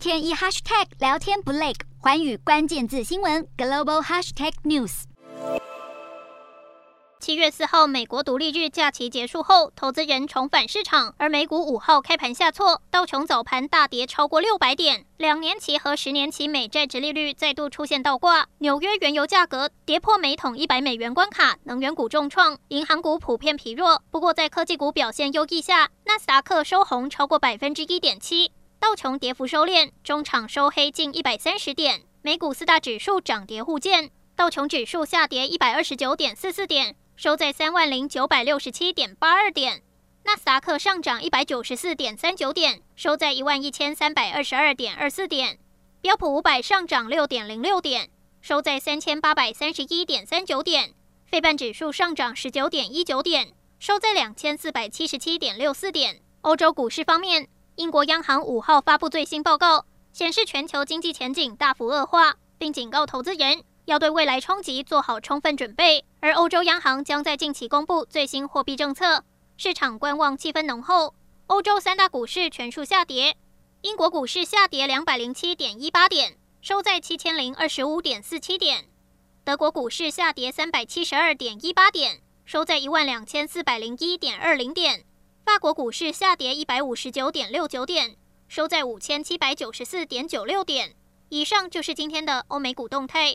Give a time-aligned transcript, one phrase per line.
[0.00, 5.02] 天一 hashtag 聊天不累，寰宇关键字新闻 global hashtag news。
[7.20, 24.02] 七月四号，美国独立日假期结束后，投资人重返市场，而美股五号开盘下挫，道琼早盘大跌超过六百点，两年期和十年期美债殖利率再度出现倒挂，纽约原油价格跌破每桶一百美元关卡，能源股重创，银行股普遍疲弱。
[24.10, 28.50] 不过，在科技股表现优异下，纳斯达克收红超过百分之一点七，
[28.80, 32.00] 道琼跌幅收敛，中场收黑近一百三十点。
[32.22, 36.96] 美股四大指数涨跌互见，道琼指数下跌一百二十九点四四点。
[37.14, 39.82] 收在三万零九百六十七点八二点，
[40.24, 45.58] 纳斯达克上涨一百九十四点三九点，收在一万一千三百二十二点二四点，
[46.00, 48.08] 标普五百上涨六点零六点，
[48.40, 50.94] 收在三千八百三十一点三九点，
[51.26, 56.22] 费半指数上涨十九点一九点，收在两千四百七十七点六四点。
[56.40, 69.24] 欧洲股市方面，英国央行五号发布最新报告，显示全球经济前景大幅恶化，并警告投资人，要对未来冲击做好充分准备，而欧洲央行将在近期公布最新货币政策，
[69.56, 71.14] 市场观望气氛浓厚。
[71.46, 73.36] 欧洲三大股市全数下跌，
[73.80, 78.84] 英国股市下跌两百零七点一八点，收在七千零二十五点四七点；
[79.42, 85.00] 德国股市下跌三百七十二点一八点，收在一万两千四百零一点二零点；
[85.50, 90.94] 法国股市下跌一百五十九点六九点，收在五千七百九十四点九六点。
[91.28, 93.34] 以上就是今天的欧美股动态。